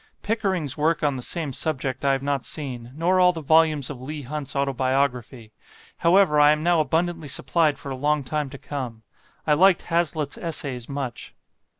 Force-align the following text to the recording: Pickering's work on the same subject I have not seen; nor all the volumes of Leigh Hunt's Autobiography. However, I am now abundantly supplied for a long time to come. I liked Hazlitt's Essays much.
Pickering's 0.23 0.75
work 0.75 1.03
on 1.03 1.15
the 1.15 1.21
same 1.21 1.53
subject 1.53 2.03
I 2.03 2.13
have 2.13 2.23
not 2.23 2.43
seen; 2.43 2.91
nor 2.95 3.19
all 3.19 3.31
the 3.33 3.39
volumes 3.41 3.91
of 3.91 4.01
Leigh 4.01 4.23
Hunt's 4.23 4.55
Autobiography. 4.55 5.53
However, 5.97 6.39
I 6.39 6.49
am 6.49 6.63
now 6.63 6.79
abundantly 6.81 7.27
supplied 7.27 7.77
for 7.77 7.91
a 7.91 7.95
long 7.95 8.23
time 8.23 8.49
to 8.49 8.57
come. 8.57 9.03
I 9.45 9.53
liked 9.53 9.83
Hazlitt's 9.83 10.39
Essays 10.39 10.89
much. 10.89 11.35